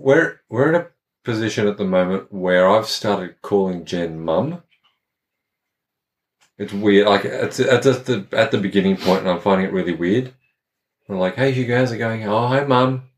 we're 0.00 0.40
we're 0.48 0.68
in 0.70 0.74
a 0.74 0.88
position 1.24 1.66
at 1.66 1.76
the 1.76 1.84
moment 1.84 2.32
where 2.32 2.68
I've 2.68 2.86
started 2.86 3.42
calling 3.42 3.84
Jen 3.84 4.20
mum. 4.20 4.62
It's 6.58 6.72
weird. 6.72 7.06
Like 7.06 7.24
it's 7.24 7.60
at 7.60 7.82
just 7.82 8.06
the 8.06 8.26
at 8.32 8.50
the 8.50 8.58
beginning 8.58 8.96
point, 8.96 9.20
and 9.20 9.30
I'm 9.30 9.40
finding 9.40 9.66
it 9.66 9.72
really 9.72 9.94
weird. 9.94 10.34
I'm 11.08 11.18
like, 11.18 11.36
"Hey, 11.36 11.50
you 11.50 11.64
guys 11.64 11.92
are 11.92 11.98
going. 11.98 12.26
Oh, 12.26 12.48
hi, 12.48 12.64
mum." 12.64 13.10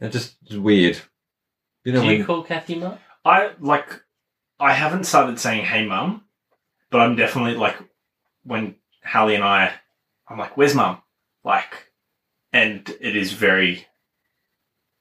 It's 0.00 0.14
just 0.14 0.36
it's 0.42 0.54
weird. 0.54 0.98
You 1.84 1.92
know 1.92 2.00
Do 2.02 2.06
you 2.06 2.18
when 2.18 2.26
call 2.26 2.42
Kathy 2.42 2.76
mum? 2.76 2.98
I 3.24 3.52
like. 3.60 4.02
I 4.58 4.72
haven't 4.72 5.04
started 5.04 5.38
saying 5.38 5.64
"Hey, 5.64 5.86
mum," 5.86 6.24
but 6.90 7.00
I'm 7.00 7.16
definitely 7.16 7.54
like 7.54 7.76
when 8.44 8.76
Hallie 9.04 9.34
and 9.34 9.44
I. 9.44 9.72
I'm 10.28 10.38
like, 10.38 10.56
"Where's 10.56 10.74
mum?" 10.74 11.02
Like, 11.44 11.90
and 12.52 12.88
it 13.00 13.16
is 13.16 13.32
very 13.32 13.86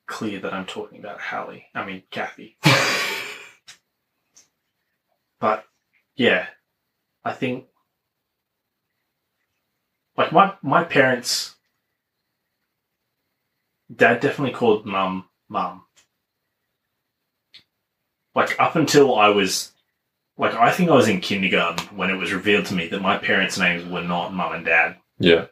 clear 0.09 0.39
that 0.39 0.53
I'm 0.53 0.65
talking 0.65 0.99
about 0.99 1.21
Hallie. 1.21 1.67
I 1.73 1.85
mean 1.85 2.03
Kathy. 2.11 2.57
but 5.39 5.65
yeah, 6.15 6.47
I 7.23 7.33
think 7.33 7.65
like 10.17 10.31
my 10.31 10.53
my 10.61 10.83
parents. 10.83 11.55
Dad 13.93 14.19
definitely 14.19 14.53
called 14.53 14.85
mum 14.85 15.25
mum 15.47 15.83
like 18.35 18.59
up 18.59 18.75
until 18.75 19.15
I 19.15 19.29
was 19.29 19.71
like 20.37 20.53
I 20.53 20.71
think 20.71 20.89
I 20.89 20.95
was 20.95 21.09
in 21.09 21.21
kindergarten 21.21 21.97
when 21.97 22.09
it 22.09 22.15
was 22.15 22.33
revealed 22.33 22.65
to 22.67 22.75
me 22.75 22.87
that 22.87 23.01
my 23.01 23.17
parents' 23.17 23.57
names 23.57 23.85
were 23.85 24.03
not 24.03 24.33
mum 24.33 24.53
and 24.53 24.65
dad, 24.65 24.97
yeah, 25.19 25.45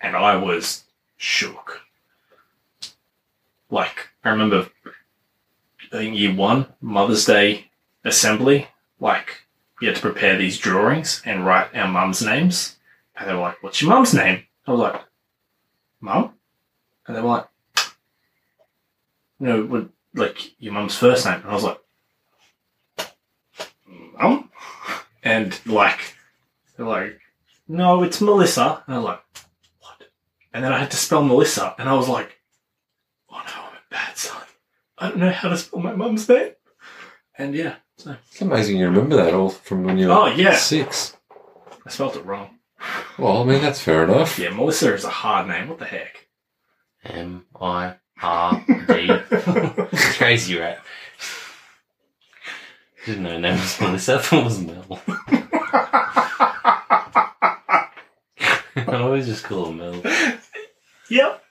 and 0.00 0.16
I 0.16 0.36
was 0.36 0.84
shook. 1.16 1.82
Like 3.70 4.08
I 4.24 4.30
remember 4.30 4.68
in 5.92 6.14
year 6.14 6.34
one, 6.34 6.66
Mother's 6.80 7.24
Day 7.24 7.70
assembly, 8.04 8.68
like 9.00 9.42
we 9.80 9.86
had 9.86 9.96
to 9.96 10.02
prepare 10.02 10.36
these 10.36 10.58
drawings 10.58 11.22
and 11.24 11.46
write 11.46 11.74
our 11.74 11.88
mums' 11.88 12.22
names, 12.22 12.76
and 13.16 13.28
they 13.28 13.34
were 13.34 13.40
like, 13.40 13.62
"What's 13.62 13.80
your 13.80 13.90
mum's 13.90 14.14
name?" 14.14 14.44
I 14.66 14.70
was 14.70 14.80
like, 14.80 15.02
"Mum," 16.00 16.34
and 17.06 17.16
they 17.16 17.20
were 17.20 17.28
like, 17.28 17.48
"No, 19.38 19.64
what, 19.64 19.88
like 20.14 20.60
your 20.60 20.72
mum's 20.72 20.96
first 20.96 21.24
name," 21.26 21.40
and 21.42 21.50
I 21.50 21.54
was 21.54 21.64
like 21.64 21.78
mum? 24.18 24.50
And 25.22 25.58
like, 25.66 26.16
they're 26.76 26.86
like, 26.86 27.20
no, 27.66 28.02
it's 28.02 28.20
Melissa. 28.20 28.82
And 28.86 28.94
I 28.94 28.98
was 28.98 29.04
like, 29.04 29.20
what? 29.80 30.08
And 30.52 30.64
then 30.64 30.72
I 30.72 30.78
had 30.78 30.90
to 30.90 30.96
spell 30.96 31.22
Melissa, 31.22 31.74
and 31.78 31.88
I 31.88 31.94
was 31.94 32.08
like, 32.08 32.37
oh 33.38 33.42
no, 33.46 33.62
I'm 33.62 33.74
a 33.76 33.80
bad 33.90 34.16
son. 34.16 34.42
I 34.98 35.08
don't 35.10 35.18
know 35.18 35.30
how 35.30 35.48
to 35.48 35.56
spell 35.56 35.80
my 35.80 35.94
mum's 35.94 36.28
name. 36.28 36.52
And 37.36 37.54
yeah, 37.54 37.76
so 37.96 38.16
it's 38.30 38.40
amazing 38.40 38.78
you 38.78 38.86
remember 38.86 39.16
that 39.16 39.32
all 39.34 39.50
from 39.50 39.84
when 39.84 39.96
you 39.98 40.08
were 40.08 40.14
Oh, 40.14 40.26
yeah. 40.26 40.56
six. 40.56 41.16
I 41.86 41.90
spelled 41.90 42.16
it 42.16 42.24
wrong. 42.24 42.58
Well, 43.18 43.38
I 43.42 43.44
mean 43.44 43.62
that's 43.62 43.80
fair 43.80 44.04
enough. 44.04 44.38
Yeah, 44.38 44.50
Melissa 44.50 44.94
is 44.94 45.04
a 45.04 45.08
hard 45.10 45.46
name. 45.48 45.68
What 45.68 45.78
the 45.78 45.84
heck? 45.84 46.28
M 47.04 47.44
I 47.60 47.94
R 48.20 48.64
D. 48.88 49.08
Crazy, 50.16 50.58
right? 50.58 50.78
Didn't 53.06 53.22
know 53.22 53.30
her 53.30 53.38
name 53.40 53.54
was 53.58 53.80
Melissa. 53.80 54.14
I 54.16 54.18
thought 54.18 54.40
it 54.40 54.44
was 54.44 54.60
Mel. 54.60 55.00
I 58.76 58.96
always 59.00 59.26
just 59.26 59.44
call 59.44 59.66
her 59.66 59.72
Mel. 59.72 60.02
Yep. 61.10 61.44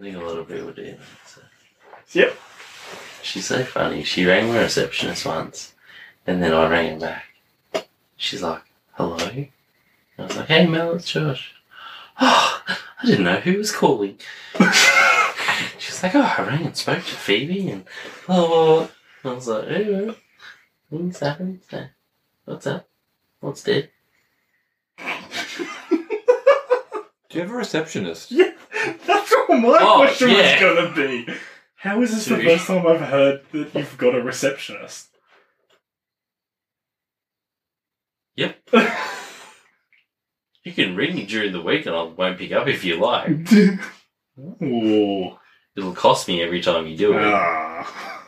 think 0.00 0.16
a 0.16 0.20
lot 0.20 0.38
of 0.38 0.48
people 0.48 0.72
do. 0.72 0.84
that, 0.84 0.98
So. 1.26 1.40
Yep. 2.12 2.36
She's 3.22 3.39
so 3.50 3.64
funny. 3.64 4.04
She 4.04 4.24
rang 4.24 4.46
my 4.46 4.60
receptionist 4.60 5.26
once, 5.26 5.74
and 6.24 6.40
then 6.40 6.52
I 6.54 6.68
rang 6.68 7.00
her 7.00 7.20
back. 7.72 7.88
She's 8.16 8.42
like, 8.42 8.62
"Hello." 8.92 9.16
I 9.18 9.50
was 10.22 10.36
like, 10.36 10.46
"Hey, 10.46 10.66
Mel, 10.66 10.94
it's 10.94 11.10
Josh." 11.10 11.52
Oh, 12.20 12.62
I 12.68 13.06
didn't 13.06 13.24
know 13.24 13.40
who 13.40 13.58
was 13.58 13.72
calling. 13.72 14.18
She's 15.78 16.00
like, 16.00 16.14
"Oh, 16.14 16.34
I 16.38 16.42
rang 16.46 16.64
and 16.64 16.76
spoke 16.76 16.98
to 16.98 17.02
Phoebe, 17.26 17.70
and 17.70 17.84
blah 18.28 18.46
blah." 18.46 18.88
blah." 19.22 19.32
I 19.32 19.34
was 19.34 19.48
like, 19.48 19.66
hey, 19.68 19.90
well, 19.90 20.14
things 20.88 21.18
happen. 21.18 21.60
What's 22.44 22.68
up? 22.68 22.88
What's 23.40 23.64
dead?" 23.64 23.90
Do 27.28 27.38
you 27.38 27.40
have 27.42 27.50
a 27.50 27.54
receptionist? 27.54 28.30
Yeah, 28.30 28.52
that's 29.06 29.32
what 29.32 29.58
my 29.60 29.78
Oh, 29.80 29.96
question 30.02 30.30
yeah. 30.30 30.52
was 30.52 30.60
going 30.60 30.94
to 30.94 30.94
be. 31.26 31.34
How 31.80 32.02
is 32.02 32.10
this 32.12 32.26
the 32.26 32.44
first 32.44 32.66
time 32.66 32.86
I've 32.86 33.00
heard 33.00 33.42
that 33.52 33.74
you've 33.74 33.96
got 33.96 34.14
a 34.14 34.22
receptionist? 34.22 35.08
Yep. 38.36 38.58
You 40.62 40.72
can 40.72 40.94
ring 40.94 41.14
me 41.14 41.24
during 41.24 41.52
the 41.52 41.62
week, 41.62 41.86
and 41.86 41.96
I 41.96 42.02
won't 42.02 42.38
pick 42.38 42.52
up 42.52 42.68
if 42.68 42.84
you 42.84 42.96
like. 42.96 43.30
Ooh. 44.62 45.38
It'll 45.74 45.94
cost 45.94 46.28
me 46.28 46.42
every 46.42 46.60
time 46.60 46.86
you 46.86 46.98
do 46.98 47.14
it. 47.14 47.24
Ah. 47.24 48.26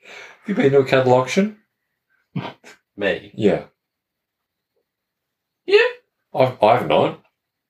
Have 0.00 0.48
you 0.48 0.54
been 0.54 0.72
to 0.72 0.78
a 0.78 0.84
cattle 0.86 1.12
auction? 1.12 1.58
Me. 2.96 3.30
Yeah. 3.34 3.64
Yeah. 5.66 5.84
I've 6.34 6.62
I've 6.62 6.88
not 6.88 7.22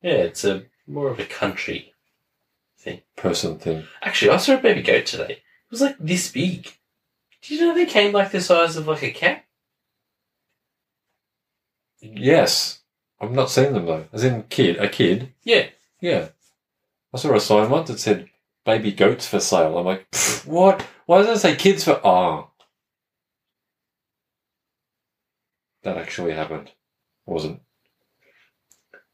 Yeah, 0.03 0.13
it's 0.13 0.45
a 0.45 0.67
more 0.87 1.09
of 1.09 1.19
a 1.19 1.25
country 1.25 1.93
thing. 2.87 3.03
person 3.17 3.59
thing. 3.59 3.85
Actually, 4.03 4.31
I 4.31 4.37
saw 4.37 4.55
a 4.55 4.59
baby 4.59 4.83
goat 4.83 5.07
today. 5.07 5.33
It 5.33 5.71
was 5.71 5.81
like 5.81 5.97
this 5.99 6.31
big. 6.31 6.73
Do 7.43 7.55
you 7.55 7.61
know 7.61 7.75
they 7.75 7.87
came 7.87 8.13
like 8.13 8.31
the 8.31 8.41
size 8.41 8.77
of 8.77 8.87
like 8.87 9.03
a 9.03 9.11
cat? 9.11 9.45
Yes. 12.01 12.81
I've 13.21 13.33
not 13.33 13.51
seen 13.51 13.73
them 13.73 13.87
though. 13.87 14.07
As 14.13 14.25
in 14.25 14.45
kid, 14.45 14.77
a 14.77 14.89
kid. 14.89 15.33
Yeah. 15.43 15.67
Yeah. 16.01 16.29
I 17.13 17.19
saw 17.19 17.35
a 17.35 17.41
sign 17.41 17.71
once 17.71 17.89
that 17.89 17.99
said 17.99 18.29
baby 18.65 18.93
goats 18.93 19.27
for 19.27 19.41
sale. 19.41 19.79
I'm 19.79 19.87
like, 19.87 20.07
what? 20.45 20.87
Why 21.07 21.23
does 21.23 21.39
it 21.39 21.41
say 21.41 21.57
kids 21.57 21.85
for 21.85 22.01
oh. 22.05 22.51
That 25.83 25.97
actually 25.97 26.33
happened. 26.33 26.69
It 26.69 27.31
Wasn't. 27.31 27.61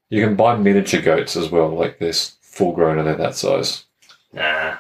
You 0.08 0.24
can 0.24 0.36
buy 0.36 0.56
miniature 0.56 1.00
goats 1.00 1.36
as 1.36 1.50
well, 1.50 1.70
like 1.70 1.98
this 1.98 2.36
full 2.52 2.72
grown 2.72 2.98
and 2.98 3.08
they're 3.08 3.16
that 3.16 3.34
size. 3.34 3.86
Nah. 4.32 4.76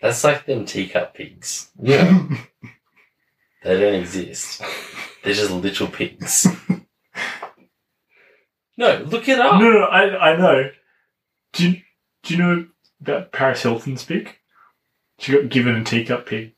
That's 0.00 0.24
like 0.24 0.46
them 0.46 0.64
teacup 0.64 1.14
pigs. 1.14 1.70
Yeah. 1.80 2.26
They 3.64 3.78
don't 3.78 3.94
exist. 3.94 4.60
They're 5.22 5.34
just 5.34 5.52
little 5.52 5.86
pigs. 5.86 6.48
no, 8.76 8.96
look 9.06 9.28
it 9.28 9.38
No, 9.38 9.50
up. 9.50 9.60
no, 9.60 9.82
I, 9.84 10.32
I 10.32 10.36
know. 10.36 10.70
Do 11.52 11.70
you, 11.70 11.80
do 12.24 12.34
you 12.34 12.42
know 12.42 12.66
about 13.00 13.30
Paris 13.30 13.62
Hilton's 13.62 14.04
pig? 14.04 14.36
She 15.20 15.30
got 15.30 15.48
given 15.48 15.76
a 15.76 15.84
teacup 15.84 16.26
pig, 16.26 16.54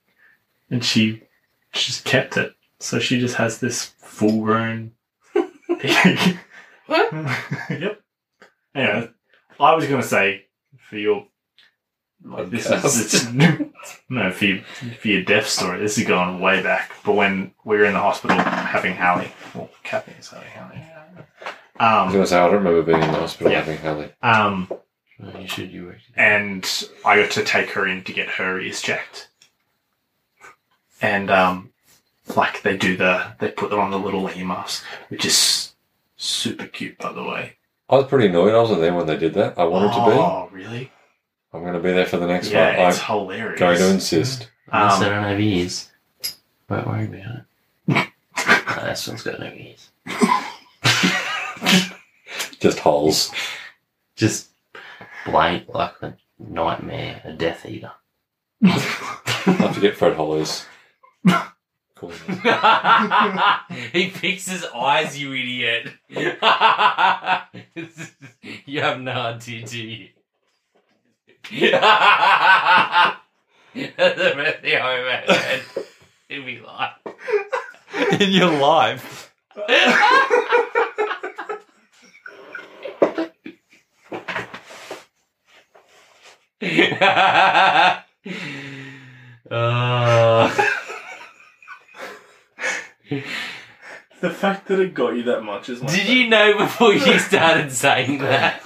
and 0.70 0.82
she 0.82 1.24
just 1.72 2.06
kept 2.06 2.38
it. 2.38 2.54
So 2.80 2.98
she 2.98 3.20
just 3.20 3.34
has 3.34 3.58
this 3.58 3.84
full 3.98 4.40
grown 4.42 4.92
pig. 5.78 6.38
What? 6.86 7.12
yep. 7.68 8.00
Anyway, 8.74 9.10
I 9.60 9.74
was 9.74 9.86
going 9.86 10.00
to 10.00 10.08
say 10.08 10.43
for 10.88 10.96
your 10.98 11.26
like 12.24 12.48
this 12.50 12.70
is 12.70 12.82
this, 13.10 13.32
no 14.08 14.30
for 14.32 14.44
your, 14.46 14.62
for 15.00 15.08
your 15.08 15.22
death 15.22 15.46
story. 15.46 15.78
This 15.80 15.98
is 15.98 16.06
going 16.06 16.40
way 16.40 16.62
back, 16.62 16.92
but 17.04 17.12
when 17.14 17.52
we 17.64 17.76
were 17.76 17.84
in 17.84 17.92
the 17.92 17.98
hospital 18.00 18.36
having 18.38 18.94
Hallie, 18.96 19.30
well, 19.54 19.68
Kathy 19.82 20.12
is 20.18 20.28
having 20.28 20.48
Hallie. 20.50 20.82
I 21.76 22.04
was 22.04 22.06
Um, 22.08 22.12
going 22.12 22.24
to 22.24 22.26
say, 22.28 22.38
I 22.38 22.46
don't 22.46 22.54
remember 22.54 22.82
being 22.82 23.02
in 23.02 23.12
the 23.12 23.18
hospital 23.18 23.52
Yeah. 23.52 23.60
having 23.62 23.78
Hallie. 23.78 24.12
um, 24.22 24.70
No, 25.18 25.38
you 25.38 25.48
should. 25.48 25.70
You 25.70 25.86
work. 25.86 25.98
and 26.16 26.64
I 27.04 27.16
got 27.20 27.30
to 27.32 27.44
take 27.44 27.70
her 27.70 27.86
in 27.86 28.04
to 28.04 28.12
get 28.12 28.28
her 28.28 28.58
ears 28.60 28.80
checked. 28.80 29.28
And 31.02 31.30
um, 31.30 31.72
like 32.36 32.62
they 32.62 32.76
do 32.76 32.96
the, 32.96 33.34
they 33.38 33.50
put 33.50 33.68
them 33.70 33.80
on 33.80 33.90
the 33.90 33.98
little 33.98 34.28
ear 34.30 34.46
mask, 34.46 34.82
which 35.08 35.24
is 35.26 35.74
super 36.16 36.66
cute, 36.66 36.96
by 36.98 37.12
the 37.12 37.22
way. 37.24 37.56
I 37.88 37.96
was 37.96 38.06
pretty 38.06 38.28
annoyed. 38.28 38.54
I 38.54 38.58
wasn't 38.60 38.80
there 38.80 38.94
when 38.94 39.06
they 39.06 39.16
did 39.16 39.34
that. 39.34 39.58
I 39.58 39.64
wanted 39.64 39.88
to 39.88 40.04
be. 40.06 40.16
Oh, 40.18 40.48
really? 40.52 40.90
I'm 41.52 41.60
going 41.62 41.74
to 41.74 41.80
be 41.80 41.92
there 41.92 42.06
for 42.06 42.16
the 42.16 42.26
next 42.26 42.46
one. 42.46 42.54
yeah, 42.56 42.78
one. 42.78 42.88
it's 42.88 42.98
I'm 43.00 43.06
hilarious. 43.06 43.58
going 43.60 43.78
to 43.78 43.90
insist. 43.90 44.50
Unless 44.72 44.94
Um, 44.94 45.00
they 45.02 45.08
don't 45.10 45.24
have 45.24 45.40
ears. 45.40 45.90
Don't 46.68 46.86
worry 46.86 47.04
about 47.04 47.36
it. 47.36 47.44
no, 48.76 48.84
this 48.86 49.06
one's 49.06 49.22
got 49.22 49.38
no 49.38 49.46
ears. 49.52 49.90
Just 52.60 52.78
holes. 52.78 53.30
Just 54.16 54.48
blank 55.26 55.68
like 55.68 55.92
a 56.02 56.16
nightmare, 56.38 57.20
a 57.24 57.32
Death 57.32 57.66
Eater. 57.66 57.92
I 58.64 59.70
forget 59.74 59.96
Fred 59.96 60.16
Hollows. 60.16 60.64
Cool. 61.96 62.10
he 63.92 64.10
picks 64.10 64.48
his 64.48 64.64
eyes, 64.74 65.16
you 65.18 65.32
idiot. 65.32 65.90
you 68.66 68.80
have 68.80 69.00
no 69.00 69.12
idea, 69.12 69.64
do 69.64 69.78
you? 69.78 70.08
The 73.74 73.74
best 73.74 74.60
thing 74.60 74.76
I've 74.76 75.06
ever 75.06 75.32
heard 75.32 75.62
in 76.28 76.44
my 76.44 76.60
life. 76.66 76.98
In 78.20 78.32
your 78.32 78.52
life. 78.58 79.32
uh, 89.50 89.93
The 94.20 94.30
fact 94.30 94.68
that 94.68 94.80
it 94.80 94.94
got 94.94 95.16
you 95.16 95.24
that 95.24 95.42
much 95.42 95.68
is 95.68 95.82
my 95.82 95.88
did 95.94 96.08
you 96.08 96.28
know 96.28 96.56
before 96.56 96.94
you 96.94 97.18
started 97.30 97.70
saying 97.72 98.18
that? 98.18 98.62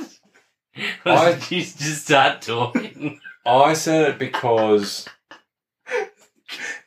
Or 1.05 1.13
I- 1.13 1.33
did 1.33 1.51
you 1.51 1.61
just 1.63 2.05
start 2.05 2.43
talking? 2.43 3.19
I 3.45 3.73
said 3.73 4.11
it 4.11 4.19
because 4.19 5.09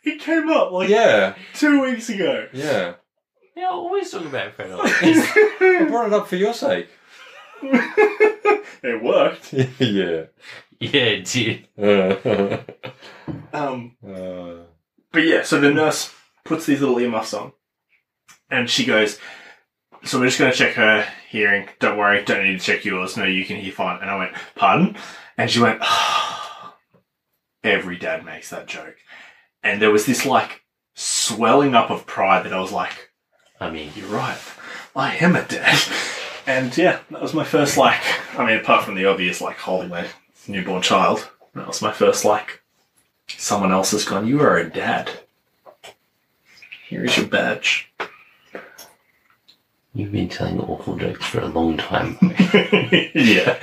It 0.03 0.21
came 0.21 0.48
up 0.50 0.71
like 0.71 0.89
yeah, 0.89 1.36
two 1.53 1.81
weeks 1.81 2.09
ago. 2.09 2.48
yeah. 2.53 2.94
Yeah, 3.57 3.65
I 3.65 3.71
always 3.71 4.09
talk 4.09 4.25
about 4.25 4.53
Fred 4.53 4.71
I 4.71 5.86
brought 5.89 6.07
it 6.07 6.13
up 6.13 6.27
for 6.27 6.38
your 6.38 6.53
sake. 6.53 6.88
It 7.62 9.03
worked. 9.03 9.51
Yeah, 9.53 9.65
yeah. 9.80 10.25
it 10.80 11.25
did. 11.25 11.68
Uh, 11.77 12.57
Um, 13.53 13.95
uh, 14.07 14.63
but 15.12 15.19
yeah, 15.24 15.44
so 15.44 15.59
the 15.59 15.71
nurse 15.71 16.13
puts 16.43 16.65
these 16.65 16.79
little 16.79 16.99
earmuffs 16.99 17.33
on, 17.33 17.53
and 18.49 18.69
she 18.69 18.85
goes, 18.85 19.19
"So 20.03 20.19
we're 20.19 20.27
just 20.27 20.39
going 20.39 20.51
to 20.51 20.57
check 20.57 20.75
her 20.75 21.07
hearing. 21.29 21.69
Don't 21.79 21.97
worry, 21.97 22.23
don't 22.23 22.43
need 22.43 22.59
to 22.59 22.65
check 22.65 22.85
yours. 22.85 23.17
No, 23.17 23.25
you 23.25 23.45
can 23.45 23.57
hear 23.57 23.71
fine." 23.71 24.01
And 24.01 24.09
I 24.09 24.17
went, 24.17 24.33
"Pardon?" 24.55 24.97
And 25.38 25.49
she 25.49 25.59
went, 25.59 25.79
ah. 25.81 26.75
"Every 27.63 27.97
dad 27.97 28.25
makes 28.25 28.49
that 28.49 28.67
joke." 28.67 28.97
And 29.63 29.81
there 29.81 29.91
was 29.91 30.05
this 30.05 30.25
like 30.25 30.61
swelling 30.93 31.75
up 31.75 31.89
of 31.89 32.05
pride 32.05 32.45
that 32.45 32.53
I 32.53 32.59
was 32.59 32.71
like, 32.71 33.11
I 33.59 33.69
mean, 33.69 33.91
You're 33.95 34.07
right. 34.07 34.38
I 34.95 35.15
am 35.17 35.35
a 35.35 35.43
dad. 35.45 35.79
And 36.47 36.75
yeah, 36.75 36.99
that 37.11 37.21
was 37.21 37.35
my 37.35 37.43
first 37.43 37.77
like 37.77 38.01
I 38.38 38.45
mean, 38.45 38.57
apart 38.57 38.83
from 38.83 38.95
the 38.95 39.05
obvious 39.05 39.41
like 39.41 39.57
holding 39.57 39.89
my 39.89 40.07
newborn 40.47 40.81
child, 40.81 41.29
that 41.53 41.67
was 41.67 41.81
my 41.81 41.91
first 41.91 42.25
like 42.25 42.61
someone 43.27 43.71
else 43.71 43.91
has 43.91 44.05
gone, 44.05 44.27
You 44.27 44.41
are 44.41 44.57
a 44.57 44.69
dad. 44.69 45.11
Here 46.91 47.05
is 47.05 47.15
your 47.15 47.27
badge. 47.27 47.89
you've 49.93 50.11
been 50.11 50.27
telling 50.27 50.59
awful 50.59 50.97
jokes 50.97 51.25
for 51.25 51.39
a 51.39 51.45
long 51.45 51.77
time. 51.77 52.17
yeah. 53.15 53.57